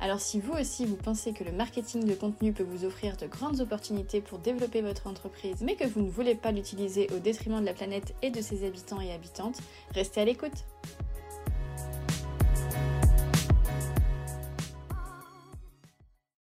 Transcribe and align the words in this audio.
Alors 0.00 0.20
si 0.20 0.38
vous 0.38 0.52
aussi 0.52 0.84
vous 0.84 0.94
pensez 0.94 1.32
que 1.32 1.42
le 1.42 1.50
marketing 1.50 2.04
de 2.04 2.14
contenu 2.14 2.52
peut 2.52 2.62
vous 2.62 2.84
offrir 2.84 3.16
de 3.16 3.26
grandes 3.26 3.60
opportunités 3.60 4.20
pour 4.20 4.38
développer 4.38 4.80
votre 4.80 5.08
entreprise, 5.08 5.56
mais 5.60 5.74
que 5.74 5.88
vous 5.88 6.02
ne 6.02 6.10
voulez 6.10 6.36
pas 6.36 6.52
l'utiliser 6.52 7.08
au 7.16 7.18
détriment 7.18 7.60
de 7.60 7.66
la 7.66 7.72
planète 7.72 8.14
et 8.22 8.30
de 8.30 8.40
ses 8.40 8.64
habitants 8.64 9.00
et 9.00 9.12
habitantes, 9.12 9.58
restez 9.94 10.20
à 10.20 10.24
l'écoute. 10.24 10.64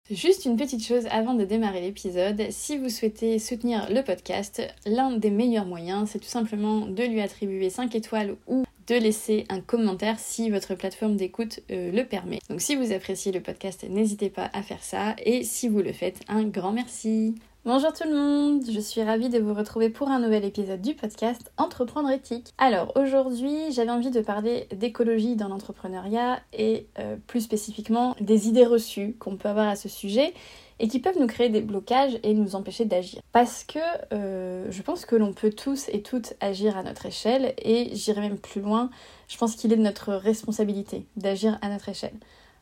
Juste 0.09 0.45
une 0.45 0.57
petite 0.57 0.85
chose 0.85 1.05
avant 1.09 1.33
de 1.33 1.45
démarrer 1.45 1.81
l'épisode, 1.81 2.47
si 2.49 2.77
vous 2.77 2.89
souhaitez 2.89 3.39
soutenir 3.39 3.89
le 3.89 4.01
podcast, 4.03 4.61
l'un 4.85 5.11
des 5.11 5.31
meilleurs 5.31 5.65
moyens, 5.65 6.09
c'est 6.09 6.19
tout 6.19 6.25
simplement 6.25 6.85
de 6.85 7.03
lui 7.03 7.21
attribuer 7.21 7.69
5 7.69 7.95
étoiles 7.95 8.35
ou 8.47 8.63
de 8.87 8.95
laisser 8.95 9.45
un 9.49 9.59
commentaire 9.59 10.19
si 10.19 10.49
votre 10.49 10.75
plateforme 10.75 11.17
d'écoute 11.17 11.59
euh, 11.71 11.91
le 11.91 12.03
permet. 12.05 12.39
Donc 12.49 12.61
si 12.61 12.75
vous 12.75 12.91
appréciez 12.93 13.31
le 13.31 13.41
podcast, 13.41 13.85
n'hésitez 13.89 14.29
pas 14.29 14.49
à 14.53 14.61
faire 14.63 14.83
ça 14.83 15.15
et 15.23 15.43
si 15.43 15.67
vous 15.67 15.81
le 15.81 15.93
faites, 15.93 16.21
un 16.27 16.43
grand 16.43 16.71
merci. 16.71 17.35
Bonjour 17.65 17.91
tout 17.91 18.07
le 18.07 18.15
monde, 18.15 18.63
je 18.71 18.79
suis 18.79 19.03
ravie 19.03 19.27
de 19.27 19.39
vous 19.39 19.53
retrouver 19.53 19.89
pour 19.89 20.07
un 20.07 20.19
nouvel 20.19 20.45
épisode 20.45 20.81
du 20.81 20.93
podcast 20.93 21.51
Entreprendre 21.57 22.09
éthique. 22.09 22.53
Alors 22.57 22.93
aujourd'hui 22.95 23.71
j'avais 23.71 23.89
envie 23.89 24.09
de 24.09 24.21
parler 24.21 24.67
d'écologie 24.71 25.35
dans 25.35 25.49
l'entrepreneuriat 25.49 26.39
et 26.53 26.87
euh, 26.97 27.17
plus 27.27 27.41
spécifiquement 27.41 28.15
des 28.21 28.47
idées 28.47 28.65
reçues 28.65 29.17
qu'on 29.19 29.35
peut 29.35 29.49
avoir 29.49 29.67
à 29.67 29.75
ce 29.75 29.89
sujet 29.89 30.33
et 30.79 30.87
qui 30.87 30.99
peuvent 30.99 31.19
nous 31.19 31.27
créer 31.27 31.49
des 31.49 31.59
blocages 31.59 32.17
et 32.23 32.33
nous 32.33 32.55
empêcher 32.55 32.85
d'agir. 32.85 33.19
Parce 33.33 33.65
que 33.65 33.79
euh, 34.13 34.67
je 34.69 34.81
pense 34.81 35.05
que 35.05 35.17
l'on 35.17 35.33
peut 35.33 35.51
tous 35.51 35.89
et 35.89 36.01
toutes 36.01 36.35
agir 36.39 36.77
à 36.77 36.83
notre 36.83 37.07
échelle 37.07 37.53
et 37.57 37.89
j'irai 37.93 38.21
même 38.21 38.37
plus 38.37 38.61
loin, 38.61 38.89
je 39.27 39.35
pense 39.37 39.55
qu'il 39.55 39.73
est 39.73 39.77
de 39.77 39.81
notre 39.81 40.13
responsabilité 40.13 41.05
d'agir 41.17 41.57
à 41.61 41.67
notre 41.67 41.89
échelle. 41.89 42.13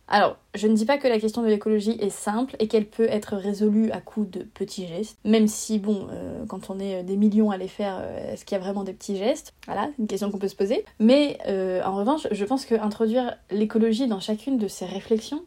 Alors, 0.08 0.38
je 0.54 0.68
ne 0.68 0.76
dis 0.76 0.86
pas 0.86 0.98
que 0.98 1.08
la 1.08 1.20
question 1.20 1.42
de 1.42 1.48
l'écologie 1.48 1.98
est 2.00 2.12
simple 2.12 2.56
et 2.60 2.68
qu'elle 2.68 2.86
peut 2.86 3.08
être 3.10 3.36
résolue 3.36 3.90
à 3.92 4.02
coup 4.02 4.26
de 4.26 4.44
petits 4.44 4.86
gestes, 4.86 5.18
même 5.26 5.48
si, 5.48 5.80
bon, 5.80 6.08
euh, 6.12 6.46
quand 6.46 6.70
on 6.70 6.80
est 6.80 7.04
des 7.04 7.18
millions 7.18 7.50
à 7.50 7.58
les 7.58 7.68
faire, 7.68 7.98
euh, 8.00 8.34
est-ce 8.34 8.46
qu'il 8.46 8.56
y 8.56 8.62
a 8.62 8.64
vraiment 8.64 8.84
des 8.84 8.94
petits 8.94 9.18
gestes? 9.18 9.54
Voilà, 9.66 9.90
une 9.98 10.06
question 10.06 10.30
qu'on 10.30 10.38
peut 10.38 10.48
se 10.48 10.56
poser. 10.56 10.86
Mais 11.00 11.38
en 11.84 11.96
revanche, 11.96 12.28
je 12.32 12.46
pense 12.46 12.66
qu'introduire 12.66 13.36
l'écologie 13.50 14.08
dans 14.08 14.20
chacune 14.20 14.58
de 14.58 14.68
ces 14.68 14.86
réflexions, 14.86 15.42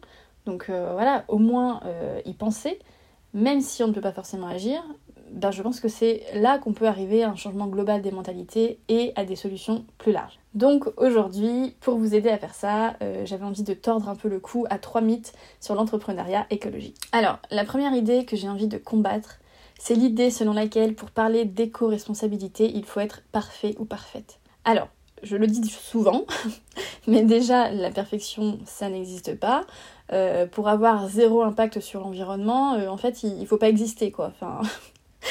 donc 0.49 0.71
euh, 0.71 0.93
voilà, 0.95 1.25
au 1.29 1.39
moins 1.39 1.81
euh, 1.85 2.21
y 2.25 2.33
penser, 2.33 2.79
même 3.35 3.61
si 3.61 3.83
on 3.83 3.89
ne 3.89 3.93
peut 3.93 4.01
pas 4.01 4.13
forcément 4.13 4.47
agir, 4.47 4.83
ben, 5.31 5.51
je 5.51 5.63
pense 5.63 5.79
que 5.79 5.89
c'est 5.89 6.23
là 6.35 6.59
qu'on 6.59 6.73
peut 6.73 6.87
arriver 6.87 7.23
à 7.23 7.31
un 7.31 7.37
changement 7.37 7.67
global 7.67 8.01
des 8.01 8.11
mentalités 8.11 8.79
et 8.89 9.13
à 9.15 9.27
des 9.27 9.37
solutions 9.37 9.85
plus 9.99 10.11
larges. 10.11 10.39
Donc 10.59 10.89
aujourd'hui, 10.97 11.77
pour 11.79 11.99
vous 11.99 12.17
aider 12.17 12.31
à 12.31 12.37
faire 12.37 12.53
ça, 12.53 12.97
euh, 13.01 13.25
j'avais 13.25 13.45
envie 13.45 13.63
de 13.63 13.75
tordre 13.75 14.09
un 14.09 14.17
peu 14.17 14.29
le 14.29 14.41
cou 14.41 14.67
à 14.71 14.79
trois 14.81 15.01
mythes 15.01 15.33
sur 15.61 15.77
l'entrepreneuriat 15.77 16.49
écologique. 16.51 16.97
Alors, 17.13 17.39
la 17.53 17.65
première 17.65 17.93
idée 17.95 18.25
que 18.25 18.35
j'ai 18.35 18.49
envie 18.49 18.67
de 18.67 18.77
combattre, 18.77 19.39
c'est 19.79 19.95
l'idée 19.95 20.33
selon 20.33 20.53
laquelle 20.53 20.97
pour 20.97 21.13
parler 21.13 21.45
d'éco-responsabilité, 21.45 22.73
il 22.75 22.85
faut 22.85 22.99
être 22.99 23.23
parfait 23.31 23.77
ou 23.79 23.85
parfaite. 23.85 24.41
Alors, 24.65 24.89
je 25.23 25.37
le 25.37 25.47
dis 25.47 25.69
souvent, 25.69 26.25
mais 27.07 27.23
déjà 27.23 27.71
la 27.71 27.93
perfection 27.93 28.59
ça 28.67 28.89
n'existe 28.89 29.39
pas. 29.39 29.65
Euh, 30.13 30.47
pour 30.47 30.67
avoir 30.67 31.09
zéro 31.09 31.43
impact 31.43 31.79
sur 31.79 32.01
l'environnement, 32.01 32.75
euh, 32.75 32.89
en 32.89 32.97
fait 32.97 33.23
il, 33.23 33.47
faut 33.47 33.59
pas 33.59 33.69
exister 33.69 34.11
quoi. 34.11 34.33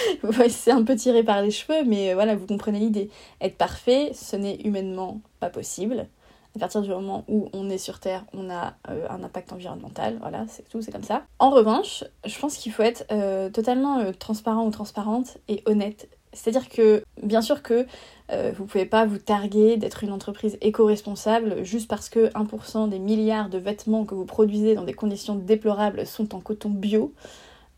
c'est 0.50 0.72
un 0.72 0.84
peu 0.84 0.96
tiré 0.96 1.24
par 1.24 1.42
les 1.42 1.52
cheveux, 1.52 1.84
mais 1.86 2.12
euh, 2.12 2.16
voilà, 2.16 2.36
vous 2.36 2.46
comprenez 2.46 2.80
l'idée. 2.80 3.10
Être 3.42 3.58
parfait, 3.58 4.12
ce 4.14 4.36
n'est 4.36 4.56
humainement 4.56 5.22
pas 5.40 5.50
possible. 5.50 6.08
À 6.56 6.60
partir 6.60 6.82
du 6.82 6.90
moment 6.90 7.24
où 7.28 7.50
on 7.54 7.70
est 7.70 7.78
sur 7.78 8.00
Terre, 8.00 8.26
on 8.34 8.50
a 8.50 8.74
un 8.88 9.24
impact 9.24 9.54
environnemental, 9.54 10.18
voilà, 10.20 10.46
c'est 10.48 10.68
tout, 10.68 10.82
c'est 10.82 10.92
comme 10.92 11.04
ça. 11.04 11.22
En 11.38 11.52
revanche, 11.52 12.04
je 12.26 12.40
pense 12.40 12.58
qu'il 12.58 12.72
faut 12.72 12.82
être 12.82 13.06
totalement 13.52 14.12
transparent 14.14 14.66
ou 14.66 14.72
transparente 14.72 15.38
et 15.50 15.62
honnête 15.68 16.10
c'est-à-dire 16.38 16.70
que, 16.70 17.04
bien 17.24 17.42
sûr 17.42 17.64
que 17.64 17.86
euh, 18.32 18.52
vous 18.56 18.66
pouvez 18.66 18.86
pas 18.86 19.06
vous 19.06 19.18
targuer 19.18 19.78
d'être 19.78 20.04
une 20.04 20.12
entreprise 20.12 20.58
éco-responsable 20.62 21.64
juste 21.64 21.88
parce 21.88 22.10
que 22.10 22.28
1% 22.34 22.90
des 22.90 23.00
milliards 23.00 23.50
de 23.50 23.58
vêtements 23.58 24.06
que 24.06 24.14
vous 24.14 24.26
produisez 24.26 24.76
dans 24.76 24.84
des 24.84 24.94
conditions 24.94 25.36
déplorables 25.36 26.06
sont 26.06 26.36
en 26.36 26.40
coton 26.40 26.70
bio. 26.70 27.14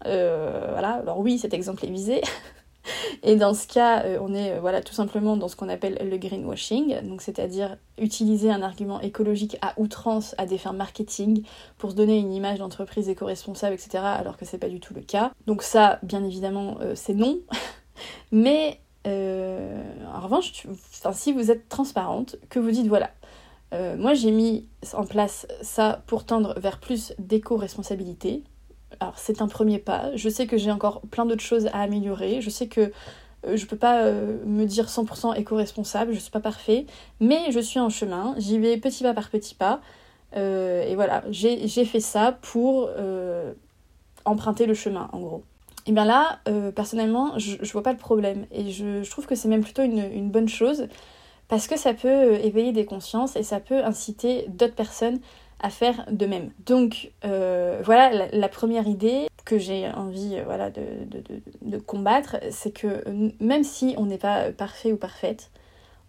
Euh, 0.06 0.68
voilà, 0.72 0.94
alors 0.96 1.20
oui, 1.20 1.38
cet 1.40 1.54
exemple 1.54 1.86
est 1.86 1.92
visé. 1.92 2.22
Et 3.24 3.36
dans 3.36 3.54
ce 3.54 3.68
cas, 3.68 4.04
euh, 4.06 4.18
on 4.22 4.34
est 4.34 4.58
voilà, 4.60 4.82
tout 4.82 4.94
simplement 4.94 5.38
dans 5.38 5.48
ce 5.48 5.56
qu'on 5.56 5.70
appelle 5.70 6.00
le 6.02 6.18
greenwashing, 6.18 6.96
c'est-à-dire 7.20 7.78
utiliser 8.00 8.50
un 8.50 8.62
argument 8.62 9.02
écologique 9.02 9.58
à 9.62 9.74
outrance 9.78 10.34
à 10.38 10.46
des 10.46 10.58
fins 10.58 10.74
marketing 10.74 11.44
pour 11.78 11.92
se 11.92 11.96
donner 11.96 12.18
une 12.18 12.34
image 12.34 12.60
d'entreprise 12.60 13.10
éco-responsable, 13.10 13.76
etc., 13.76 14.04
alors 14.04 14.38
que 14.38 14.46
c'est 14.46 14.58
pas 14.58 14.70
du 14.70 14.80
tout 14.80 14.94
le 14.94 15.02
cas. 15.02 15.32
Donc 15.46 15.62
ça, 15.62 16.00
bien 16.04 16.24
évidemment, 16.24 16.78
c'est 16.96 17.14
non. 17.14 17.40
Mais 18.31 18.80
euh, 19.08 19.81
en 20.14 20.20
revanche, 20.22 20.66
si 21.14 21.34
vous 21.34 21.52
êtes 21.52 21.70
transparente, 21.70 22.36
que 22.50 22.60
vous 22.60 22.72
dites 22.72 22.88
voilà, 22.88 23.12
euh, 23.74 23.96
moi 23.98 24.14
j'ai 24.14 24.31
mis 24.31 24.68
en 24.94 25.06
place 25.06 25.48
ça 25.62 26.04
pour 26.08 26.26
tendre 26.26 26.60
vers 26.60 26.80
plus 26.80 27.14
d'éco-responsabilité. 27.20 28.44
Alors 29.00 29.18
c'est 29.18 29.42
un 29.42 29.48
premier 29.48 29.80
pas. 29.80 30.16
Je 30.16 30.30
sais 30.30 30.48
que 30.48 30.58
j'ai 30.58 30.72
encore 30.72 31.02
plein 31.02 31.26
d'autres 31.26 31.44
choses 31.44 31.68
à 31.68 31.82
améliorer. 31.82 32.42
Je 32.42 32.50
sais 32.50 32.68
que 32.68 32.92
euh, 33.46 33.56
je 33.56 33.66
peux 33.66 33.78
pas 33.78 34.12
me 34.12 34.66
dire 34.66 34.88
100% 34.88 35.36
éco-responsable, 35.38 36.14
je 36.14 36.20
suis 36.20 36.32
pas 36.32 36.42
parfait, 36.42 36.86
mais 37.20 37.52
je 37.52 37.60
suis 37.60 37.80
en 37.80 37.90
chemin. 37.90 38.36
J'y 38.38 38.60
vais 38.60 38.78
petit 38.78 39.04
pas 39.04 39.14
par 39.14 39.30
petit 39.30 39.56
pas. 39.56 39.82
et 40.36 40.96
voilà, 40.96 41.24
j'ai 41.30 41.86
fait 41.86 42.02
ça 42.02 42.38
pour 42.42 42.90
emprunter 44.26 44.66
le 44.66 44.74
chemin 44.74 45.10
en 45.14 45.20
gros. 45.20 45.44
Et 45.90 45.92
bien 45.92 46.06
là, 46.06 46.40
euh, 46.48 46.72
personnellement, 46.72 47.38
je, 47.40 47.56
je, 47.62 47.72
vois 47.72 47.84
pas 47.84 47.92
le 47.92 47.98
problème. 47.98 48.46
Et 48.52 48.70
je, 48.72 49.10
trouve 49.10 49.26
que 49.26 49.36
c'est 49.36 49.48
même 49.48 49.64
plutôt 49.64 49.81
une, 49.81 50.30
bonne 50.30 50.50
chose 50.50 50.88
parce 51.48 51.68
que 51.68 51.78
ça 51.78 51.96
peut 51.96 52.08
euh, 52.08 52.40
éveiller 52.44 52.72
des 52.72 52.86
consciences 52.86 53.36
et 53.36 53.44
ça 53.44 53.60
peut 53.60 53.84
inciter 53.84 54.46
d'autres 54.50 54.76
personnes 54.76 55.20
à 55.59 55.70
faire 55.70 56.06
de 56.12 56.25
même. 56.25 56.52
Donc 56.66 57.12
euh, 57.25 57.81
voilà 57.84 58.28
la, 58.31 58.50
première 58.50 58.88
idée 58.88 59.28
que 59.46 59.58
j'ai 59.58 59.88
envie 59.90 60.40
voilà, 60.46 60.70
de, 60.70 60.84
de 61.62 61.78
combattre, 61.78 62.38
c'est 62.52 62.72
que 62.72 63.03
même 63.40 63.64
si 63.64 63.96
on 63.98 64.06
n'est 64.06 64.18
pas 64.18 64.52
parfait 64.52 64.92
ou 64.92 64.98
parfaite, 64.98 65.52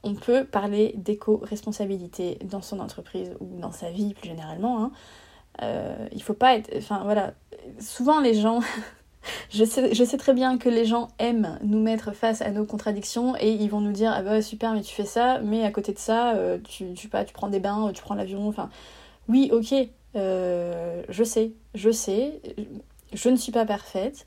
on 0.03 0.15
peut 0.15 0.45
parler 0.45 0.95
d'éco-responsabilité 0.97 2.39
dans 2.45 2.63
son 2.63 2.81
entreprise 2.81 3.35
ou 3.41 3.59
dans 3.61 3.73
sa 3.73 3.91
vie 3.91 4.15
plus 4.15 4.29
généralement. 4.29 4.85
Hein. 4.85 4.93
Euh, 5.63 6.09
il 6.13 6.23
faut 6.23 6.35
pas 6.35 6.57
être. 6.57 6.71
Enfin 6.77 7.03
voilà, 7.05 7.35
souvent 7.79 8.21
les 8.21 8.35
gens 8.35 8.61
je 9.51 9.65
sais, 9.65 10.17
très 10.17 10.33
bien 10.33 10.57
que 10.57 10.69
les 10.69 10.87
gens 10.87 11.09
aiment 11.19 11.59
nous 11.63 11.81
mettre 11.81 12.13
face 12.13 12.41
à 12.41 12.51
nos 12.51 12.65
contradictions 12.65 13.35
et 13.39 13.51
ils 13.53 13.69
vont 13.69 13.81
nous 13.81 13.93
dire 13.93 14.13
ah 14.15 14.23
bah 14.23 14.41
super 14.41 14.73
mais 14.73 14.81
tu 14.81 14.95
fais 14.95 15.05
ça 15.05 15.41
mais 15.41 15.65
à 15.65 15.71
côté 15.71 15.93
de 15.93 15.99
ça 15.99 16.35
euh, 16.35 16.59
tu, 16.67 16.95
tu, 16.95 17.09
pas, 17.09 17.25
tu 17.25 17.35
prends 17.35 17.49
des 17.49 17.61
bains, 17.61 17.91
tu 17.93 18.03
prends 18.03 18.15
l'avion, 18.15 18.49
enfin 18.49 18.71
oui 19.29 19.51
ok 19.53 19.75
euh, 20.17 21.03
je 21.09 21.23
sais, 21.23 21.53
je 21.75 21.91
sais, 21.91 22.41
je 23.13 23.29
ne 23.29 23.37
suis 23.37 23.53
pas 23.53 23.65
parfaite, 23.65 24.27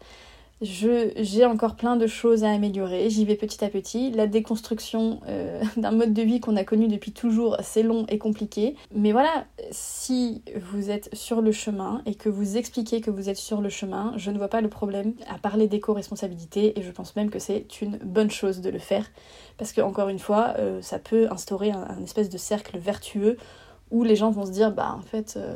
j'ai 0.64 1.46
encore 1.46 1.76
plein 1.76 1.98
de 1.98 2.08
choses 2.08 2.44
à 2.44 2.52
améliorer, 2.52 3.10
j'y 3.10 3.26
vais 3.26 3.36
petit 3.36 3.64
à 3.66 3.70
petit. 3.70 4.12
La 4.12 4.28
déconstruction 4.28 5.20
euh, 5.28 5.62
d'un 5.78 5.92
mode 5.92 6.14
de 6.14 6.22
vie 6.22 6.40
qu'on 6.40 6.56
a 6.56 6.64
connu 6.64 6.88
depuis 6.88 7.12
toujours, 7.12 7.58
c'est 7.62 7.84
long 7.84 8.06
et 8.08 8.18
compliqué. 8.18 8.76
Mais 8.96 9.12
voilà, 9.12 9.46
si 9.72 10.42
vous 10.72 10.90
êtes 10.90 11.14
sur 11.14 11.42
le 11.42 11.52
chemin 11.52 12.02
et 12.06 12.16
que 12.16 12.30
vous 12.30 12.56
expliquez 12.58 13.02
que 13.02 13.12
vous 13.12 13.30
êtes 13.30 13.38
sur 13.38 13.62
le 13.62 13.70
chemin, 13.70 14.14
je 14.16 14.32
ne 14.32 14.38
vois 14.38 14.48
pas 14.48 14.62
le 14.62 14.70
problème 14.70 15.14
à 15.30 15.38
parler 15.38 15.68
d'éco-responsabilité 15.68 16.80
et 16.80 16.82
je 16.82 16.92
pense 16.92 17.16
même 17.16 17.30
que 17.30 17.40
c'est 17.40 17.82
une 17.82 17.98
bonne 17.98 18.32
chose 18.32 18.62
de 18.62 18.70
le 18.70 18.80
faire. 18.80 19.06
Parce 19.58 19.74
que, 19.74 19.82
encore 19.82 20.10
une 20.10 20.20
fois, 20.20 20.56
euh, 20.60 20.82
ça 20.82 20.98
peut 20.98 21.28
instaurer 21.30 21.72
un, 21.72 22.02
espèce 22.04 22.30
de 22.30 22.38
cercle 22.38 22.78
vertueux 22.78 23.38
où 23.94 24.04
les 24.04 24.18
gens 24.18 24.32
vont 24.32 24.46
se 24.46 24.52
dire, 24.52 24.72
bah 24.72 24.94
en 24.98 25.02
fait, 25.02 25.36
euh, 25.38 25.56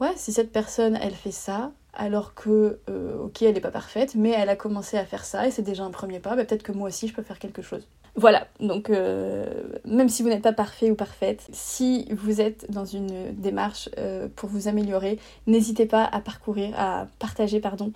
ouais, 0.00 0.12
si 0.14 0.32
cette 0.32 0.52
personne 0.52 0.96
elle 1.02 1.14
fait 1.14 1.32
ça, 1.32 1.72
alors 1.94 2.34
que, 2.34 2.78
euh, 2.88 3.18
ok, 3.18 3.42
elle 3.42 3.54
n'est 3.54 3.60
pas 3.60 3.72
parfaite, 3.72 4.14
mais 4.14 4.30
elle 4.30 4.50
a 4.50 4.54
commencé 4.54 4.96
à 4.98 5.04
faire 5.04 5.24
ça 5.24 5.48
et 5.48 5.50
c'est 5.50 5.62
déjà 5.62 5.82
un 5.82 5.90
premier 5.90 6.20
pas, 6.20 6.36
bah, 6.36 6.44
peut-être 6.44 6.62
que 6.62 6.72
moi 6.72 6.88
aussi 6.88 7.08
je 7.08 7.14
peux 7.14 7.22
faire 7.22 7.38
quelque 7.40 7.62
chose. 7.62 7.88
Voilà, 8.14 8.46
donc 8.60 8.90
euh, 8.90 9.46
même 9.84 10.08
si 10.08 10.22
vous 10.22 10.28
n'êtes 10.28 10.42
pas 10.42 10.52
parfait 10.52 10.90
ou 10.90 10.94
parfaite, 10.94 11.46
si 11.52 12.08
vous 12.12 12.40
êtes 12.40 12.70
dans 12.70 12.84
une 12.84 13.32
démarche 13.34 13.88
pour 14.36 14.48
vous 14.48 14.68
améliorer, 14.68 15.18
n'hésitez 15.46 15.86
pas 15.86 16.04
à 16.04 16.20
parcourir, 16.20 16.74
à 16.76 17.06
partager 17.18 17.60
pardon, 17.60 17.92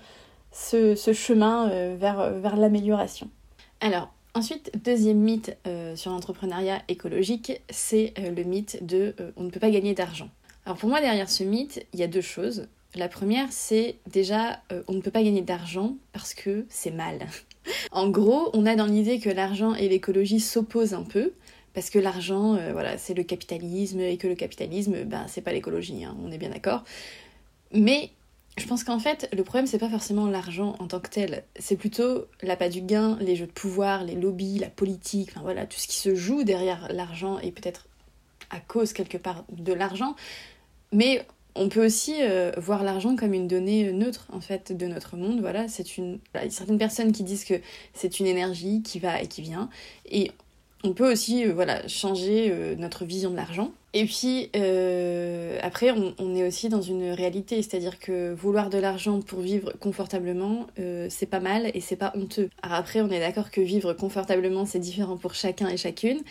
ce, 0.51 0.95
chemin 1.13 1.95
vers, 1.97 2.31
vers 2.31 2.57
l'amélioration. 2.57 3.29
Alors, 3.81 4.13
Ensuite, 4.34 4.73
deuxième 4.82 5.19
mythe 5.19 5.56
sur 5.94 6.11
l'entrepreneuriat 6.11 6.82
écologique, 6.88 7.61
c'est 7.70 8.14
le 8.19 8.43
mythe 8.44 8.84
de 8.84 9.14
on 9.37 9.44
ne 9.44 9.50
peut 9.50 9.61
pas 9.61 9.70
gagner 9.70 9.94
d'argent. 9.94 10.31
Alors 10.64 10.79
pour 10.79 10.88
moi, 10.88 11.00
derrière 11.00 11.29
ce 11.29 11.44
mythe, 11.44 11.84
il 11.93 12.00
y 12.00 12.02
a 12.02 12.06
deux 12.06 12.23
choses. 12.23 12.67
La 12.94 13.08
première, 13.08 13.49
c'est 13.50 13.96
déjà, 14.11 14.62
on 14.88 14.94
ne 14.94 15.00
peut 15.00 15.11
pas 15.11 15.23
gagner 15.23 15.43
d'argent 15.43 15.96
parce 16.12 16.32
que 16.32 16.64
c'est 16.70 16.90
mal. 16.90 17.26
en 17.93 18.08
gros, 18.08 18.50
on 18.55 18.67
a 18.67 18.75
dans 18.75 18.87
l'idée 18.87 19.19
que 19.19 19.31
l'argent 19.31 19.75
et 19.75 19.88
l'écologie 19.88 20.40
s'opposent 20.40 20.94
un 20.94 21.02
peu, 21.02 21.32
parce 21.75 21.90
que 21.90 21.99
l'argent, 21.99 22.55
euh, 22.55 22.73
voilà, 22.73 22.99
c'est 22.99 23.14
le 23.14 23.23
capitalisme, 23.23 24.00
et 24.00 24.17
que 24.17 24.29
le 24.29 24.34
capitalisme, 24.34 25.05
ben, 25.05 25.26
c'est 25.29 25.40
pas 25.40 25.52
l'écologie, 25.52 26.05
hein, 26.05 26.17
on 26.23 26.31
est 26.31 26.38
bien 26.38 26.50
d'accord. 26.50 26.84
Mais 27.73 28.11
je 28.59 28.67
pense 28.67 28.85
qu'en 28.85 28.99
fait, 28.99 29.29
le 29.33 29.45
problème, 29.45 29.67
c'est 29.67 29.79
pas 29.79 29.89
forcément 29.89 30.27
l'argent 30.27 30.77
en 30.79 30.87
tant 30.87 31.01
que 31.01 31.09
tel, 31.09 31.45
c'est 31.59 31.77
plutôt 31.77 32.27
l'appât 32.43 32.69
du 32.69 32.83
gain, 32.83 33.17
les 33.21 33.35
jeux 33.35 33.47
de 33.47 33.53
pouvoir, 33.53 34.05
les 34.05 34.15
lobbies, 34.15 34.59
la 34.59 34.69
politique, 34.69 35.31
enfin 35.31 35.41
voilà, 35.41 35.65
tout 35.67 35.79
ce 35.79 35.89
qui 35.89 35.97
se 35.97 36.15
joue 36.15 36.45
derrière 36.45 36.89
l'argent 36.93 37.39
et 37.39 37.51
peut-être 37.51 37.87
à 38.51 38.61
cause 38.61 38.93
quelque 38.93 39.17
part 39.17 39.45
de 39.51 39.73
l'argent. 39.73 40.15
Mais 40.93 41.27
on 41.55 41.71
peut 41.71 41.85
aussi 41.85 42.17
euh, 42.21 42.53
voir 42.59 42.83
l'argent 42.83 43.17
comme 43.17 43.33
une 43.33 43.49
donnée 43.49 43.91
neutre 43.93 44.27
en 44.33 44.41
fait 44.41 44.77
de 44.77 44.87
notre 44.87 45.17
monde. 45.17 45.41
Voilà, 45.41 45.69
c'est 45.69 45.97
une. 45.97 46.19
Certaines 46.51 46.79
personnes 46.79 47.13
qui 47.13 47.25
disent 47.25 47.45
que 47.45 47.61
c'est 47.95 48.21
une 48.21 48.27
énergie 48.27 48.83
qui 48.83 48.99
va 48.99 49.23
et 49.23 49.29
qui 49.29 49.41
vient, 49.41 49.71
et 50.05 50.31
on 50.84 50.93
peut 50.93 51.11
aussi 51.11 51.46
euh, 51.46 51.52
voilà, 51.52 51.87
changer 51.88 52.50
euh, 52.50 52.75
notre 52.76 53.05
vision 53.05 53.31
de 53.31 53.37
l'argent. 53.37 53.73
Et 53.94 54.06
puis 54.06 54.50
euh, 54.56 55.58
après, 55.62 55.90
on, 55.90 56.34
est 56.34 56.46
aussi 56.46 56.69
dans 56.70 56.81
une 56.81 57.11
réalité, 57.11 57.62
c'est-à-dire 57.62 57.99
que 57.99 58.32
vouloir 58.32 58.70
de 58.70 58.79
l'argent 58.79 59.20
pour 59.20 59.40
vivre 59.40 59.75
confortablement, 59.81 60.67
c'est 61.11 61.26
pas 61.26 61.40
mal 61.40 61.70
et 61.75 61.81
c'est 61.82 61.96
pas 61.96 62.11
honteux. 62.17 62.49
Alors 62.62 62.79
après, 62.79 63.02
on 63.02 63.11
est 63.11 63.20
d'accord 63.20 63.50
que 63.50 63.61
vivre 63.61 63.93
confortablement, 63.93 64.64
c'est 64.64 64.79
différent 64.79 65.19
pour 65.19 65.34
chacun 65.34 65.69
et 65.69 65.76
chacune. 65.76 66.23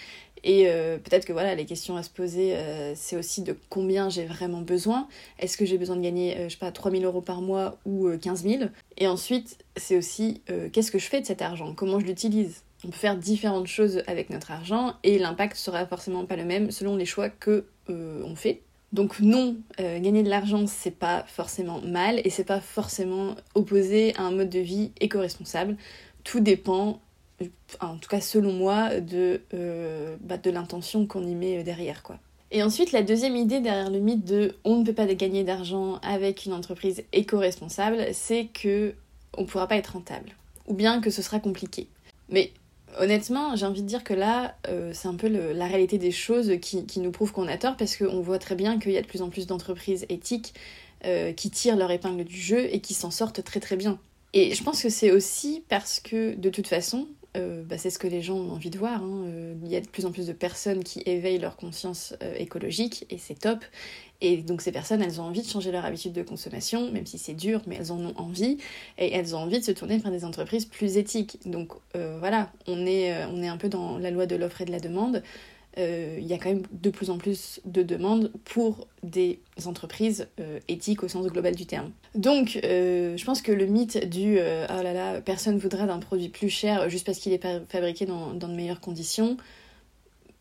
Et 0.44 0.64
peut-être 1.04 1.26
que 1.26 1.34
voilà, 1.34 1.54
les 1.54 1.66
questions 1.66 1.98
à 1.98 2.02
se 2.02 2.10
poser, 2.10 2.58
c'est 2.96 3.16
aussi 3.16 3.44
de 3.44 3.56
combien 3.70 4.10
j'ai 4.10 4.26
vraiment 4.26 4.62
besoin. 4.62 5.08
Est-ce 5.38 5.56
que 5.56 5.66
j'ai 5.66 5.78
besoin 5.78 5.98
de 5.98 6.02
gagner, 6.02 6.36
je 6.46 6.50
sais 6.50 6.58
pas, 6.58 6.72
3000 6.72 7.06
euros 7.06 7.22
par 7.22 7.42
mois 7.42 7.78
ou 7.86 8.10
15 8.10 8.42
000 8.42 8.64
Et 8.98 9.06
ensuite, 9.06 9.60
c'est 9.78 9.96
aussi 9.96 10.42
qu'est-ce 10.74 10.90
que 10.90 10.98
je 10.98 11.06
fais 11.06 11.22
de 11.22 11.28
cet 11.28 11.44
argent? 11.44 11.76
Comment 11.76 12.00
je 12.00 12.08
l'utilise? 12.08 12.64
On 12.86 12.90
peut 12.90 12.98
faire 12.98 13.16
différentes 13.16 13.68
choses 13.68 14.04
avec 14.08 14.30
notre 14.30 14.52
argent 14.52 14.96
et 15.04 15.20
l'impact 15.20 15.56
sera 15.56 15.86
forcément 15.86 16.26
pas 16.26 16.36
le 16.36 16.46
même 16.46 16.72
selon 16.72 16.96
les 16.96 17.06
choix 17.06 17.30
que 17.30 17.66
euh, 17.90 18.24
on 18.26 18.36
fait. 18.36 18.62
Donc 18.92 19.20
non, 19.20 19.56
euh, 19.80 20.00
gagner 20.00 20.24
de 20.24 20.30
l'argent 20.30 20.66
c'est 20.68 20.92
pas 20.92 21.24
forcément 21.28 21.82
mal 21.82 22.20
et 22.26 22.30
c'est 22.30 22.44
pas 22.44 22.60
forcément 22.60 23.36
opposé 23.56 24.14
à 24.16 24.24
un 24.24 24.32
mode 24.32 24.50
de 24.50 24.60
vie 24.60 24.92
éco-responsable. 25.00 25.78
Tout 26.24 26.40
dépend, 26.40 27.00
en 27.80 27.98
tout 27.98 28.10
cas 28.10 28.20
selon 28.22 28.52
moi, 28.52 29.00
de, 29.00 29.42
euh, 29.54 30.18
bah, 30.22 30.38
de 30.38 30.50
l'intention 30.50 31.06
qu'on 31.06 31.26
y 31.26 31.36
met 31.36 31.64
derrière 31.64 32.04
quoi. 32.04 32.20
Et 32.54 32.64
ensuite, 32.64 32.92
la 32.92 33.02
deuxième 33.02 33.38
idée 33.38 33.62
derrière 33.62 33.90
le 33.90 34.00
mythe 34.00 34.26
de 34.26 34.56
on 34.66 34.80
ne 34.80 34.86
peut 34.86 34.94
pas 34.94 35.06
gagner 35.06 35.46
d'argent 35.46 36.00
avec 36.02 36.46
une 36.46 36.52
entreprise 36.52 37.04
éco-responsable, 37.14 38.08
c'est 38.12 38.48
que 38.48 38.94
on 39.38 39.46
pourra 39.46 39.68
pas 39.68 39.78
être 39.78 39.94
rentable. 39.94 40.36
Ou 40.68 40.74
bien 40.74 41.00
que 41.00 41.10
ce 41.10 41.22
sera 41.22 41.40
compliqué. 41.40 41.88
Mais 42.28 42.52
Honnêtement, 43.00 43.56
j'ai 43.56 43.66
envie 43.66 43.82
de 43.82 43.88
dire 43.88 44.04
que 44.04 44.14
là, 44.14 44.56
euh, 44.68 44.92
c'est 44.94 45.08
un 45.08 45.16
peu 45.16 45.28
la 45.28 45.66
réalité 45.66 45.98
des 45.98 46.12
choses 46.12 46.54
qui, 46.62 47.00
nous 47.00 47.12
prouve 47.12 47.32
qu'on 47.32 47.48
a 47.48 47.58
tort 47.58 47.78
parce 47.78 47.96
qu'on 47.96 48.22
voit 48.22 48.40
très 48.40 48.56
bien 48.56 48.80
qu'il 48.80 48.92
y 48.92 48.98
a 48.98 49.02
de 49.02 49.08
plus 49.08 49.22
en 49.22 49.30
plus 49.30 49.48
d'entreprises 49.48 50.06
éthiques 50.10 50.54
euh, 51.06 51.32
qui 51.34 51.50
tirent 51.50 51.78
leur 51.78 51.92
épingle 51.92 52.24
du 52.24 52.40
jeu 52.40 52.74
et 52.74 52.80
qui 52.80 52.94
s'en 52.94 53.12
sortent 53.12 53.44
très 53.44 53.60
très 53.60 53.76
bien. 53.76 54.00
Et 54.34 54.54
je 54.56 54.64
pense 54.64 54.82
que 54.82 54.90
c'est 54.90 55.12
aussi 55.12 55.64
parce 55.68 56.00
que 56.00 56.36
de 56.36 56.50
toute 56.50 56.68
façon, 56.68 57.08
euh, 57.38 57.64
bah, 57.64 57.78
c'est 57.78 57.90
ce 57.90 58.00
que 58.00 58.08
les 58.08 58.22
gens 58.22 58.36
ont 58.36 58.52
envie 58.52 58.70
de 58.70 58.78
voir. 58.78 59.02
Hein. 59.04 59.26
il 59.64 59.70
y 59.70 59.76
a 59.76 59.82
de 59.82 59.88
plus 59.88 60.06
en 60.06 60.12
plus 60.12 60.28
de 60.28 60.34
personnes 60.34 60.84
qui 60.84 61.02
éveillent 61.06 61.40
leur 61.40 61.56
conscience 61.56 62.14
écologique 62.38 63.06
et 63.10 63.18
c'est 63.18 63.40
top. 63.40 63.64
Et 64.22 64.38
donc 64.38 64.62
ces 64.62 64.72
personnes, 64.72 65.02
elles 65.02 65.20
ont 65.20 65.24
envie 65.24 65.42
de 65.42 65.48
changer 65.48 65.72
leur 65.72 65.84
habitude 65.84 66.14
de 66.14 66.22
consommation, 66.22 66.92
même 66.92 67.08
si 67.08 67.18
c'est 67.18 67.34
dur, 67.34 67.62
mais 67.66 67.76
elles 67.78 67.92
en 67.92 68.00
ont 68.00 68.14
envie, 68.18 68.58
et 69.00 69.12
elles 69.14 69.36
ont 69.36 69.40
envie 69.40 69.60
de 69.60 69.66
se 69.66 69.72
tourner 69.72 69.98
vers 69.98 70.12
des 70.12 70.24
entreprises 70.24 70.66
plus 70.66 70.98
éthiques. 70.98 71.40
Donc 71.46 71.72
euh, 71.96 72.18
voilà, 72.20 72.52
euh, 72.70 73.26
on 73.32 73.42
est 73.42 73.48
un 73.48 73.58
peu 73.58 73.68
dans 73.68 73.98
la 73.98 74.12
loi 74.12 74.28
de 74.28 74.36
l'offre 74.36 74.62
et 74.62 74.66
de 74.66 74.72
la 74.72 74.80
demande. 74.80 75.24
Euh, 75.78 76.18
il 76.20 76.28
y 76.28 76.34
a 76.34 76.38
quand 76.38 76.50
même 76.50 76.64
de 76.72 76.90
plus 76.90 77.10
en 77.10 77.18
plus 77.18 77.62
de 77.66 77.82
demandes 77.82 78.32
pour 78.44 78.88
des 79.04 79.40
entreprises 79.66 80.28
éthiques 80.68 81.04
au 81.04 81.08
sens 81.08 81.28
global 81.28 81.56
du 81.56 81.66
terme. 81.66 81.92
Donc, 82.14 82.60
je 82.62 83.24
pense 83.24 83.42
que 83.42 83.52
le 83.52 83.66
mythe 83.66 84.10
du 84.10 84.38
oh 84.38 84.84
là 84.84 84.94
là, 84.94 85.22
personne 85.22 85.58
voudra 85.58 85.86
d'un 85.86 86.00
produit 86.00 86.30
plus 86.30 86.50
cher 86.50 86.90
juste 86.90 87.06
parce 87.06 87.20
qu'il 87.20 87.32
est 87.32 87.42
fabriqué 87.70 88.06
dans, 88.06 88.34
de 88.34 88.48
meilleures 88.48 88.82
conditions, 88.82 89.38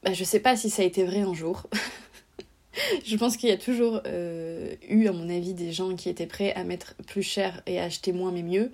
bah, 0.02 0.12
je 0.12 0.24
sais 0.24 0.40
pas 0.40 0.56
si 0.56 0.70
ça 0.70 0.82
a 0.82 0.84
été 0.84 1.04
vrai 1.04 1.20
un 1.20 1.34
jour. 1.34 1.68
je 3.04 3.16
pense 3.16 3.36
qu'il 3.36 3.48
y 3.48 3.52
a 3.52 3.58
toujours 3.58 4.00
euh, 4.06 4.74
eu, 4.88 5.06
à 5.08 5.12
mon 5.12 5.28
avis, 5.28 5.54
des 5.54 5.72
gens 5.72 5.94
qui 5.94 6.08
étaient 6.08 6.26
prêts 6.26 6.52
à 6.54 6.64
mettre 6.64 6.94
plus 7.06 7.22
cher 7.22 7.62
et 7.66 7.78
à 7.78 7.84
acheter 7.84 8.12
moins 8.12 8.32
mais 8.32 8.42
mieux. 8.42 8.70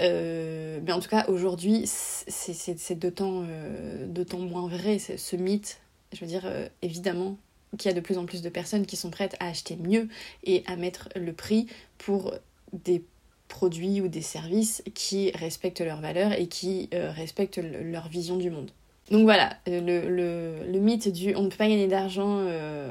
Euh, 0.00 0.80
mais 0.84 0.92
en 0.92 1.00
tout 1.00 1.08
cas, 1.08 1.26
aujourd'hui, 1.28 1.84
c'est 1.86 2.98
d'autant 2.98 3.44
euh, 3.48 4.38
moins 4.38 4.68
vrai, 4.68 4.98
ce 4.98 5.36
mythe. 5.36 5.80
Je 6.12 6.20
veux 6.20 6.26
dire, 6.26 6.48
évidemment 6.82 7.36
qu'il 7.78 7.90
y 7.90 7.92
a 7.92 7.96
de 7.96 8.00
plus 8.00 8.16
en 8.16 8.24
plus 8.24 8.42
de 8.42 8.48
personnes 8.48 8.86
qui 8.86 8.96
sont 8.96 9.10
prêtes 9.10 9.36
à 9.40 9.48
acheter 9.48 9.76
mieux 9.76 10.08
et 10.44 10.62
à 10.66 10.76
mettre 10.76 11.08
le 11.16 11.32
prix 11.32 11.66
pour 11.98 12.32
des 12.72 13.02
produits 13.48 14.00
ou 14.00 14.08
des 14.08 14.22
services 14.22 14.82
qui 14.94 15.30
respectent 15.32 15.80
leurs 15.80 16.00
valeurs 16.00 16.32
et 16.32 16.46
qui 16.46 16.88
respectent 16.92 17.58
leur 17.58 18.08
vision 18.08 18.36
du 18.36 18.50
monde. 18.50 18.70
Donc 19.10 19.22
voilà, 19.22 19.56
le, 19.66 20.08
le, 20.08 20.80
mythe 20.80 21.12
du 21.12 21.34
on 21.36 21.42
ne 21.42 21.48
peut 21.48 21.56
pas 21.56 21.68
gagner 21.68 21.86
d'argent 21.86 22.38
euh, 22.40 22.88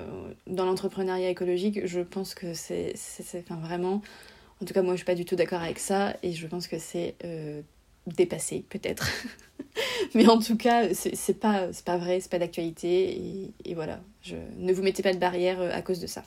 dans 0.47 0.65
l'entrepreneuriat 0.65 1.29
écologique, 1.29 1.85
je 1.85 1.99
pense 1.99 2.33
que 2.33 2.53
c'est 2.53 2.93
enfin, 3.39 3.59
vraiment. 3.59 4.01
En 4.61 4.65
tout 4.65 4.73
cas, 4.73 4.81
moi 4.81 4.93
je 4.93 4.97
suis 4.97 5.05
pas 5.05 5.15
du 5.15 5.25
tout 5.25 5.35
d'accord 5.35 5.61
avec 5.61 5.79
ça 5.79 6.15
et 6.23 6.31
je 6.31 6.47
pense 6.47 6.67
que 6.67 6.79
c'est 6.79 7.15
euh, 7.25 7.61
dépassé 8.07 8.63
peut-être. 8.69 9.09
Mais 10.15 10.27
en 10.27 10.39
tout 10.39 10.55
cas, 10.55 10.93
c'est 10.93 11.39
pas, 11.39 11.67
pas 11.83 11.97
vrai, 11.97 12.19
c'est 12.21 12.31
pas 12.31 12.39
d'actualité 12.39 13.51
et, 13.65 13.73
voilà, 13.73 13.99
je, 14.21 14.35
ne 14.57 14.71
vous 14.71 14.81
mettez 14.81 15.03
pas 15.03 15.13
de 15.13 15.17
barrière 15.17 15.59
euh, 15.59 15.71
à 15.73 15.81
cause 15.81 15.99
de 15.99 16.07
ça. 16.07 16.23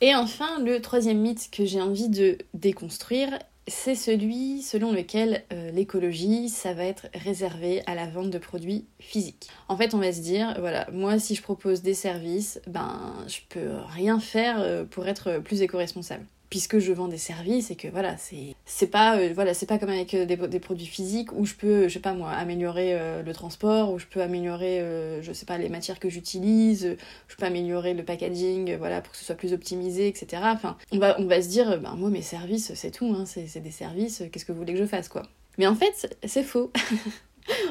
Et 0.00 0.14
enfin, 0.14 0.60
le 0.62 0.80
troisième 0.80 1.18
mythe 1.18 1.50
que 1.50 1.64
j'ai 1.64 1.80
envie 1.80 2.08
de 2.08 2.38
déconstruire 2.54 3.38
c'est 3.68 3.96
celui 3.96 4.62
selon 4.62 4.92
lequel 4.92 5.42
euh, 5.52 5.72
l'écologie, 5.72 6.48
ça 6.48 6.72
va 6.72 6.84
être 6.84 7.08
réservé 7.14 7.82
à 7.86 7.96
la 7.96 8.06
vente 8.06 8.30
de 8.30 8.38
produits 8.38 8.86
physiques. 9.00 9.48
En 9.66 9.76
fait, 9.76 9.92
on 9.92 9.98
va 9.98 10.12
se 10.12 10.20
dire, 10.20 10.54
voilà, 10.60 10.86
moi 10.92 11.18
si 11.18 11.34
je 11.34 11.42
propose 11.42 11.82
des 11.82 11.92
services, 11.94 12.60
ben 12.68 13.12
je 13.26 13.40
peux 13.48 13.72
rien 13.88 14.20
faire 14.20 14.86
pour 14.88 15.08
être 15.08 15.40
plus 15.40 15.62
éco-responsable 15.62 16.24
puisque 16.50 16.78
je 16.78 16.92
vends 16.92 17.08
des 17.08 17.18
services 17.18 17.70
et 17.70 17.76
que 17.76 17.88
voilà 17.88 18.16
c'est 18.16 18.54
c'est 18.64 18.86
pas 18.86 19.18
euh, 19.18 19.32
voilà 19.34 19.54
c'est 19.54 19.66
pas 19.66 19.78
comme 19.78 19.90
avec 19.90 20.14
euh, 20.14 20.26
des, 20.26 20.60
produits 20.60 20.86
physiques 20.86 21.32
où 21.32 21.44
je 21.44 21.54
peux 21.54 21.88
je 21.88 21.94
sais 21.94 22.00
pas 22.00 22.14
moi 22.14 22.30
améliorer 22.30 22.94
euh, 22.94 23.22
le 23.22 23.32
transport 23.32 23.92
où 23.92 23.98
je 23.98 24.06
peux 24.06 24.22
améliorer 24.22 24.82
je 25.22 25.32
sais 25.32 25.46
pas 25.46 25.58
les 25.58 25.68
matières 25.68 25.98
que 25.98 26.08
j'utilise 26.08 26.96
je 27.28 27.36
peux 27.36 27.46
améliorer 27.46 27.94
le 27.94 28.04
packaging 28.04 28.76
voilà 28.76 29.00
pour 29.00 29.12
que 29.12 29.18
ce 29.18 29.24
soit 29.24 29.34
plus 29.34 29.52
optimisé 29.52 30.08
etc 30.08 30.42
enfin 30.44 30.76
on 30.92 30.98
va 30.98 31.18
on 31.20 31.26
va 31.26 31.42
se 31.42 31.48
dire 31.48 31.80
ben 31.80 31.94
moi 31.96 32.10
mes 32.10 32.22
services 32.22 32.72
c'est 32.74 32.90
tout 32.90 33.14
hein, 33.16 33.24
c'est 33.26 33.60
des 33.60 33.70
services 33.70 34.22
qu'est-ce 34.30 34.44
que 34.44 34.52
vous 34.52 34.58
voulez 34.58 34.74
que 34.74 34.78
je 34.78 34.86
fasse 34.86 35.08
quoi. 35.08 35.22
Mais 35.58 35.66
en 35.66 35.74
fait 35.74 36.16
c'est 36.24 36.42
faux. 36.42 36.70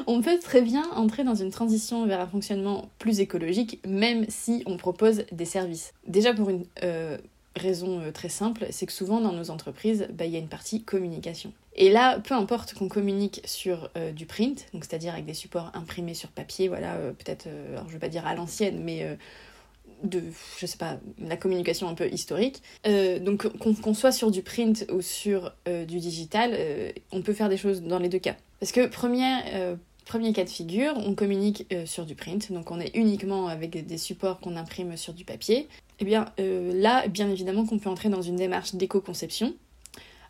On 0.06 0.22
peut 0.22 0.38
très 0.38 0.62
bien 0.62 0.90
entrer 0.92 1.22
dans 1.22 1.34
une 1.34 1.50
transition 1.50 2.06
vers 2.06 2.18
un 2.20 2.26
fonctionnement 2.26 2.88
plus 2.98 3.20
écologique, 3.20 3.78
même 3.86 4.24
si 4.30 4.62
on 4.64 4.78
propose 4.78 5.24
des 5.32 5.44
services. 5.44 5.92
Déjà 6.06 6.32
pour 6.32 6.48
une 6.48 6.64
raison 7.56 8.00
euh, 8.00 8.12
très 8.12 8.28
simple, 8.28 8.66
c'est 8.70 8.86
que 8.86 8.92
souvent 8.92 9.20
dans 9.20 9.32
nos 9.32 9.50
entreprises, 9.50 10.08
bah, 10.12 10.26
il 10.26 10.32
y 10.32 10.36
a 10.36 10.38
une 10.38 10.48
partie 10.48 10.82
communication. 10.82 11.52
Et 11.74 11.90
là, 11.90 12.18
peu 12.20 12.34
importe 12.34 12.74
qu'on 12.74 12.88
communique 12.88 13.42
sur 13.44 13.90
euh, 13.96 14.12
du 14.12 14.26
print, 14.26 14.66
donc 14.72 14.84
c'est-à-dire 14.84 15.12
avec 15.12 15.26
des 15.26 15.34
supports 15.34 15.70
imprimés 15.74 16.14
sur 16.14 16.30
papier, 16.30 16.68
voilà, 16.68 16.94
euh, 16.94 17.12
peut-être, 17.12 17.48
alors 17.72 17.88
je 17.88 17.92
vais 17.92 17.98
pas 17.98 18.08
dire 18.08 18.26
à 18.26 18.34
l'ancienne, 18.34 18.82
mais 18.82 19.16
de, 20.02 20.22
je 20.58 20.66
sais 20.66 20.78
pas, 20.78 20.98
la 21.18 21.36
communication 21.36 21.88
un 21.88 21.94
peu 21.94 22.08
historique. 22.08 22.62
donc 22.84 23.48
qu'on 23.58 23.94
soit 23.94 24.12
sur 24.12 24.30
du 24.30 24.42
print 24.42 24.86
ou 24.92 25.00
sur 25.02 25.52
du 25.66 25.98
digital, 25.98 26.56
on 27.12 27.22
peut 27.22 27.32
faire 27.32 27.48
des 27.48 27.56
choses 27.56 27.82
dans 27.82 27.98
les 27.98 28.08
deux 28.08 28.18
cas. 28.18 28.36
Parce 28.60 28.72
que 28.72 28.86
premier 28.86 30.32
cas 30.32 30.44
de 30.44 30.50
figure, 30.50 30.94
on 30.96 31.14
communique 31.14 31.66
sur 31.86 32.04
du 32.04 32.14
print, 32.14 32.52
donc 32.52 32.70
on 32.70 32.80
est 32.80 32.94
uniquement 32.94 33.48
avec 33.48 33.86
des 33.86 33.98
supports 33.98 34.40
qu'on 34.40 34.56
imprime 34.56 34.96
sur 34.96 35.12
du 35.12 35.24
papier. 35.24 35.68
Eh 35.98 36.04
bien 36.04 36.26
euh, 36.40 36.72
là, 36.74 37.08
bien 37.08 37.30
évidemment 37.30 37.64
qu'on 37.64 37.78
peut 37.78 37.88
entrer 37.88 38.08
dans 38.08 38.22
une 38.22 38.36
démarche 38.36 38.74
d'éco-conception. 38.74 39.54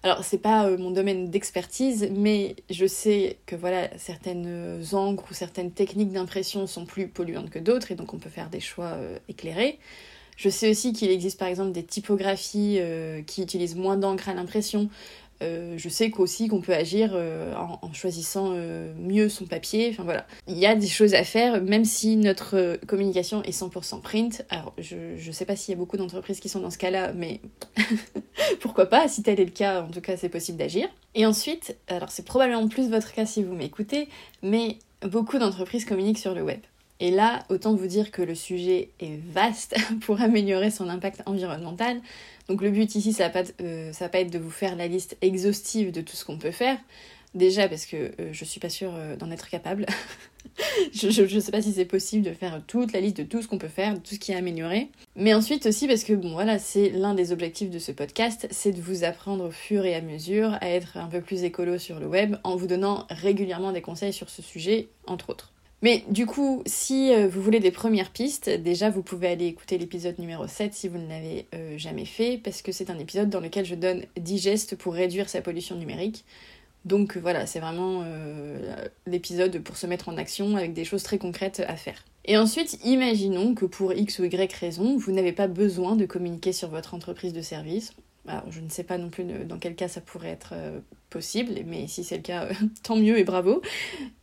Alors 0.03 0.23
c'est 0.25 0.39
pas 0.39 0.67
euh, 0.67 0.79
mon 0.79 0.91
domaine 0.91 1.31
d'expertise, 1.31 2.09
mais 2.15 2.55
je 2.71 2.87
sais 2.87 3.39
que 3.47 3.57
voilà 3.57 3.89
certaines 3.99 4.81
encres 4.93 5.25
ou 5.31 5.35
certaines 5.35 5.73
techniques 5.73 6.13
d'impression 6.13 6.67
sont 6.67 6.87
plus 6.87 7.09
polluantes 7.09 7.51
que 7.51 7.59
d'autres 7.59 7.91
et 7.91 7.97
donc 7.97 8.15
on 8.15 8.19
peut 8.19 8.31
faire 8.31 8.49
des 8.49 8.61
choix 8.61 8.93
euh, 8.95 9.19
éclairés. 9.29 9.79
Je 10.37 10.51
sais 10.51 10.71
aussi 10.71 10.93
qu'il 10.93 11.11
existe 11.11 11.39
par 11.39 11.49
exemple 11.49 11.73
des 11.73 11.83
typographies 11.83 12.79
qui 13.27 13.43
utilisent 13.43 13.75
moins 13.75 13.97
d'encre 13.97 14.29
à 14.29 14.35
l'impression, 14.35 14.91
Euh, 15.43 15.75
je 15.77 15.89
sais 15.89 16.11
qu'aussi 16.11 16.49
qu'on 16.49 16.61
peut 16.61 16.73
agir 16.73 17.11
euh, 17.13 17.55
en, 17.55 17.93
choisissant 17.93 18.53
euh, 18.55 18.93
mieux 18.99 19.29
son 19.29 19.45
papier. 19.47 19.89
Enfin 19.91 20.05
voilà, 20.05 20.27
il 20.47 20.57
y 20.57 20.67
a 20.67 20.75
des 20.75 20.89
choses 20.89 21.15
à 21.15 21.25
faire, 21.25 21.63
même 21.63 21.85
si 21.85 22.17
notre 22.17 22.79
communication 22.87 23.43
est 23.43 23.59
100% 23.59 24.01
print. 24.01 24.45
Alors 24.49 24.73
je 24.79 24.97
ne 25.27 25.33
sais 25.33 25.45
pas 25.45 25.57
s'il 25.57 25.73
y 25.73 25.77
a 25.77 25.79
beaucoup 25.79 25.97
d'entreprises 25.97 26.41
qui 26.41 26.49
sont 26.49 26.61
dans 26.61 26.71
ce 26.71 26.79
cas-là, 26.79 27.13
mais 27.13 27.41
pourquoi 28.61 28.87
pas? 28.87 29.09
Si 29.09 29.23
tel 29.23 29.41
est 29.41 29.45
le 29.45 29.51
cas, 29.51 29.83
en 29.83 29.91
tout 29.91 30.01
cas 30.01 30.17
c'est 30.17 30.29
possible 30.29 30.59
d'agir. 30.59 30.89
Et 31.15 31.27
ensuite, 31.27 31.77
alors 31.89 32.11
c'est 32.11 32.25
probablement 32.25 32.69
plus 32.69 32.89
votre 32.89 33.13
cas 33.13 33.27
si 33.27 33.43
vous 33.43 33.55
m'écoutez, 33.55 34.09
mais 34.43 34.79
beaucoup 35.03 35.39
d'entreprises 35.39 35.85
communiquent 35.85 36.19
sur 36.19 36.35
le 36.35 36.43
web. 36.43 36.61
Et 37.01 37.11
là, 37.11 37.45
autant 37.51 37.75
vous 37.75 37.87
dire 37.87 38.11
que 38.11 38.23
le 38.23 38.35
sujet 38.35 38.91
est 39.01 39.19
vaste 39.33 39.77
pour 40.01 40.21
améliorer 40.21 40.71
son 40.71 40.89
impact 40.89 41.23
environnemental. 41.27 42.01
Donc 42.49 42.63
le 42.63 42.71
but 42.71 42.95
ici, 42.95 43.13
ça 43.13 43.29
va 43.29 43.43
pas, 43.43 43.51
euh, 43.61 43.93
va 43.99 44.09
pas 44.09 44.21
être 44.21 44.33
de 44.33 44.39
vous 44.39 44.51
faire 44.51 44.77
la 44.77 44.89
liste 44.89 45.17
exhaustive 45.21 45.93
de 45.93 46.01
tout 46.01 46.17
ce 46.17 46.25
qu'on 46.25 46.39
peut 46.39 46.51
faire. 46.51 46.79
Déjà 47.35 47.69
parce 47.69 47.85
que 47.85 47.97
euh, 47.97 48.33
je 48.33 48.45
suis 48.47 48.61
pas 48.61 48.71
sûre 48.71 48.95
euh, 48.95 49.15
d'en 49.17 49.31
être 49.31 49.51
capable. 49.51 49.85
je, 50.95 51.35
ne 51.35 51.41
sais 51.41 51.51
pas 51.51 51.61
si 51.61 51.73
c'est 51.73 51.85
possible 51.85 52.25
de 52.25 52.33
faire 52.33 52.63
toute 52.67 52.95
la 52.95 53.01
liste 53.01 53.19
de 53.19 53.25
tout 53.25 53.43
ce 53.43 53.49
qu'on 53.49 53.59
peut 53.59 53.69
faire, 53.69 53.93
de 53.93 53.99
tout 53.99 54.15
ce 54.15 54.19
qui 54.19 54.33
est 54.33 54.37
amélioré. 54.37 54.89
Mais 55.17 55.35
ensuite 55.35 55.67
aussi 55.67 55.87
parce 55.87 56.03
que 56.03 56.15
bon 56.15 56.33
voilà, 56.33 56.59
c'est 56.59 56.89
l'un 56.89 57.13
des 57.13 57.33
objectifs 57.33 57.69
de 57.69 57.79
ce 57.79 57.93
podcast, 57.93 58.47
c'est 58.51 58.73
de 58.73 58.81
vous 58.81 59.05
apprendre 59.05 59.45
au 59.45 59.51
fur 59.51 59.85
et 59.85 59.95
à 59.95 60.01
mesure 60.01 60.57
à 60.63 60.71
être 60.71 60.97
un 60.97 61.09
peu 61.09 61.21
plus 61.21 61.45
écolo 61.45 61.77
sur 61.77 62.01
le 62.01 62.07
web 62.07 62.37
en 62.43 62.57
vous 62.57 62.67
donnant 62.67 63.07
régulièrement 63.11 63.73
des 63.73 63.83
conseils 63.83 64.15
sur 64.15 64.31
ce 64.31 64.41
sujet, 64.41 64.89
entre 65.07 65.29
autres. 65.29 65.53
Mais 65.83 66.05
du 66.09 66.27
coup, 66.27 66.63
si 66.67 67.13
euh, 67.13 67.29
vous 67.29 67.43
voulez 67.43 67.61
des 67.61 67.71
premières 67.71 68.11
pistes, 68.11 68.49
déjà 68.49 68.89
vous 68.89 69.03
pouvez 69.03 69.29
aller 69.29 69.47
écouter 69.47 69.77
l'épisode 69.77 70.19
numéro 70.19 70.47
7 70.47 70.73
si 70.73 70.89
vous 70.89 70.99
ne 70.99 71.09
l'avez 71.09 71.47
euh, 71.55 71.77
jamais 71.77 72.07
fait, 72.07 72.41
parce 72.43 72.63
que 72.63 72.73
c'est 72.73 72.89
un 72.89 72.99
épisode 72.99 73.29
dans 73.29 73.41
lequel 73.41 73.67
je 73.67 73.75
donne 73.75 74.05
10 74.19 74.39
gestes 74.39 74.77
pour 74.77 74.95
réduire 74.95 75.29
sa 75.29 75.43
pollution 75.43 75.77
numérique. 75.77 76.25
Donc 76.87 77.17
voilà, 77.17 77.47
c'est 77.47 77.61
vraiment 77.61 78.03
euh, 78.05 78.87
l'épisode 79.07 79.59
pour 79.59 79.77
se 79.77 79.87
mettre 79.87 80.09
en 80.09 80.17
action 80.17 80.57
avec 80.57 80.73
des 80.73 80.85
choses 80.85 81.03
très 81.03 81.19
concrètes 81.19 81.63
à 81.67 81.77
faire. 81.77 82.05
Et 82.25 82.39
ensuite, 82.39 82.79
imaginons 82.85 83.55
que 83.55 83.67
pour 83.67 83.93
X 83.93 84.19
ou 84.21 84.25
Y 84.25 84.53
raison, 84.53 84.97
vous 84.97 85.13
n'avez 85.13 85.33
pas 85.33 85.47
besoin 85.47 85.95
de 85.95 86.07
communiquer 86.07 86.53
sur 86.53 86.69
votre 86.69 86.95
entreprise 86.95 87.33
de 87.33 87.43
service. 87.43 87.93
Alors, 88.29 88.51
je 88.51 88.61
ne 88.61 88.69
sais 88.69 88.83
pas 88.83 88.99
non 88.99 89.11
plus 89.11 89.25
dans 89.25 89.59
quel 89.59 89.77
cas 89.77 89.89
ça 89.89 90.01
pourrait 90.01 90.31
être 90.31 90.55
possible, 91.11 91.53
mais 91.65 91.87
si 91.87 92.03
c'est 92.03 92.17
le 92.17 92.23
cas, 92.23 92.49
tant 92.83 92.97
mieux 92.97 93.19
et 93.19 93.25
bravo. 93.25 93.63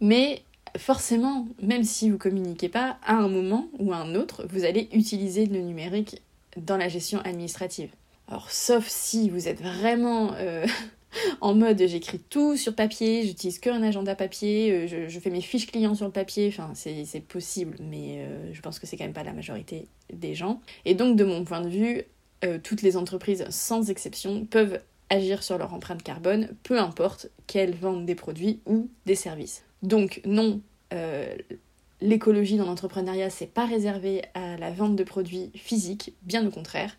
Mais 0.01 0.41
forcément, 0.77 1.47
même 1.61 1.83
si 1.83 2.09
vous 2.09 2.17
communiquez 2.17 2.69
pas, 2.69 2.97
à 3.05 3.15
un 3.15 3.27
moment 3.27 3.67
ou 3.79 3.93
à 3.93 3.97
un 3.97 4.15
autre, 4.15 4.45
vous 4.49 4.65
allez 4.65 4.89
utiliser 4.93 5.45
le 5.45 5.59
numérique 5.59 6.21
dans 6.57 6.77
la 6.77 6.89
gestion 6.89 7.19
administrative. 7.21 7.89
Alors, 8.27 8.51
sauf 8.51 8.87
si 8.87 9.29
vous 9.29 9.47
êtes 9.47 9.61
vraiment 9.61 10.33
euh, 10.35 10.65
en 11.41 11.53
mode 11.53 11.81
j'écris 11.85 12.19
tout 12.19 12.57
sur 12.57 12.75
papier, 12.75 13.25
j'utilise 13.25 13.59
que 13.59 13.69
un 13.69 13.83
agenda 13.83 14.15
papier, 14.15 14.71
euh, 14.71 15.07
je, 15.09 15.19
fais 15.19 15.29
mes 15.29 15.41
fiches 15.41 15.67
clients 15.67 15.95
sur 15.95 16.05
le 16.05 16.11
papier, 16.11 16.47
enfin, 16.47 16.71
c'est 16.73 17.21
possible, 17.21 17.77
mais 17.79 18.19
euh, 18.19 18.53
je 18.53 18.61
pense 18.61 18.79
que 18.79 18.87
c'est 18.87 18.97
quand 18.97 19.05
même 19.05 19.13
pas 19.13 19.23
la 19.23 19.33
majorité 19.33 19.87
des 20.11 20.35
gens. 20.35 20.61
Et 20.85 20.95
donc, 20.95 21.15
de 21.15 21.23
mon 21.23 21.43
point 21.43 21.61
de 21.61 21.69
vue, 21.69 22.03
toutes 22.61 22.81
les 22.81 22.97
entreprises, 22.97 23.45
sans 23.49 23.89
exception, 23.89 24.43
peuvent 24.43 24.81
agir 25.09 25.43
sur 25.43 25.57
leur 25.57 25.73
empreinte 25.73 26.03
carbone, 26.03 26.49
peu 26.63 26.77
importe 26.77 27.29
qu'elles 27.47 27.73
vendent 27.73 28.05
des 28.05 28.15
produits 28.15 28.59
ou 28.65 28.89
des 29.05 29.15
services. 29.15 29.63
Donc 29.83 30.21
non, 30.25 30.61
euh, 30.93 31.35
l'écologie 32.01 32.57
dans 32.57 32.65
l'entrepreneuriat, 32.65 33.29
c'est 33.29 33.47
pas 33.47 33.65
réservé 33.65 34.23
à 34.33 34.57
la 34.57 34.71
vente 34.71 34.95
de 34.95 35.03
produits 35.03 35.51
physiques, 35.55 36.13
bien 36.23 36.45
au 36.47 36.49
contraire. 36.49 36.95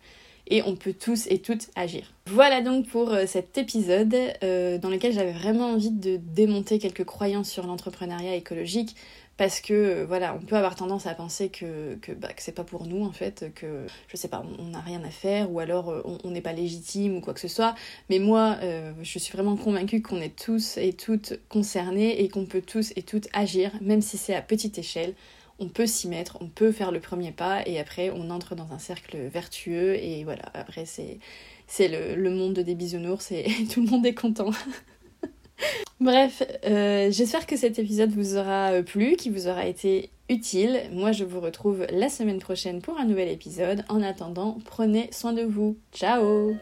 Et 0.48 0.62
on 0.62 0.76
peut 0.76 0.92
tous 0.92 1.26
et 1.28 1.38
toutes 1.38 1.70
agir. 1.74 2.14
Voilà 2.26 2.62
donc 2.62 2.86
pour 2.88 3.10
euh, 3.12 3.24
cet 3.26 3.58
épisode 3.58 4.16
euh, 4.42 4.78
dans 4.78 4.88
lequel 4.88 5.12
j'avais 5.12 5.32
vraiment 5.32 5.66
envie 5.66 5.90
de 5.90 6.16
démonter 6.16 6.78
quelques 6.78 7.04
croyances 7.04 7.50
sur 7.50 7.66
l'entrepreneuriat 7.66 8.34
écologique, 8.34 8.96
parce 9.36 9.60
que 9.60 9.74
euh, 9.74 10.04
voilà, 10.06 10.34
on 10.34 10.44
peut 10.44 10.56
avoir 10.56 10.74
tendance 10.74 11.06
à 11.06 11.14
penser 11.14 11.50
que, 11.50 11.96
que, 11.96 12.12
bah, 12.12 12.28
c'est 12.38 12.54
pas 12.54 12.64
pour 12.64 12.86
nous 12.86 13.04
en 13.04 13.12
fait, 13.12 13.52
que 13.54 13.86
je 14.08 14.16
sais 14.16 14.28
pas, 14.28 14.42
on 14.58 14.68
n'a 14.68 14.80
rien 14.80 15.02
à 15.04 15.10
faire 15.10 15.52
ou 15.52 15.60
alors 15.60 15.92
on 16.24 16.30
n'est 16.30 16.40
pas 16.40 16.52
légitime 16.52 17.16
ou 17.16 17.20
quoi 17.20 17.34
que 17.34 17.40
ce 17.40 17.48
soit. 17.48 17.74
Mais 18.08 18.18
moi, 18.18 18.56
je 19.02 19.18
suis 19.18 19.32
vraiment 19.32 19.56
convaincue 19.56 20.00
qu'on 20.00 20.20
est 20.20 20.34
tous 20.34 20.78
et 20.78 20.92
toutes 20.92 21.38
concernés 21.48 22.22
et 22.22 22.28
qu'on 22.28 22.46
peut 22.46 22.62
tous 22.62 22.92
et 22.96 23.02
toutes 23.02 23.28
agir, 23.32 23.70
même 23.80 24.00
si 24.00 24.16
c'est 24.16 24.34
à 24.34 24.42
petite 24.42 24.78
échelle. 24.78 25.14
On 25.64 25.68
peut 25.68 25.86
s'y 25.86 26.08
mettre, 26.08 26.36
on 26.40 26.48
peut 26.48 26.72
faire 26.72 26.92
le 26.92 27.00
premier 27.00 27.32
pas 27.32 27.66
et 27.66 27.80
après 27.80 28.10
on 28.10 28.28
entre 28.28 28.54
dans 28.54 28.72
un 28.72 28.78
cercle 28.78 29.16
vertueux 29.16 29.94
et 29.94 30.22
voilà, 30.24 30.44
après 30.52 30.84
c'est, 30.84 31.18
c'est 31.66 31.88
le, 31.88 32.14
le 32.20 32.30
monde 32.30 32.58
des 32.58 32.74
bisounours 32.74 33.32
et 33.32 33.46
tout 33.72 33.82
le 33.82 33.90
monde 33.90 34.04
est 34.04 34.14
content. 34.14 34.50
Bref, 36.00 36.42
euh, 36.66 37.10
j'espère 37.10 37.46
que 37.46 37.56
cet 37.56 37.78
épisode 37.78 38.10
vous 38.10 38.36
aura 38.36 38.72
euh, 38.72 38.82
plu, 38.82 39.16
qu'il 39.16 39.32
vous 39.32 39.48
aura 39.48 39.66
été 39.66 40.10
utile. 40.28 40.82
Moi, 40.92 41.12
je 41.12 41.24
vous 41.24 41.40
retrouve 41.40 41.86
la 41.90 42.08
semaine 42.08 42.40
prochaine 42.40 42.82
pour 42.82 42.98
un 42.98 43.04
nouvel 43.04 43.28
épisode. 43.28 43.84
En 43.88 44.02
attendant, 44.02 44.58
prenez 44.64 45.08
soin 45.12 45.32
de 45.32 45.42
vous. 45.42 45.76
Ciao 45.92 46.56